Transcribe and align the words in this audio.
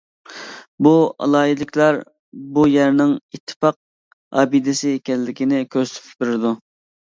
بۇ 0.87 0.93
ئالاھىدىلىكلەر 1.25 1.99
بۇ 2.57 2.65
يەرنىڭ 2.77 3.15
ئىتتىپاق 3.19 3.79
ئابىدىسى 4.17 4.99
ئىكەنلىكىنى 4.99 5.65
كۆرسىتىپ 5.79 6.13
بېرىدۇ. 6.21 6.59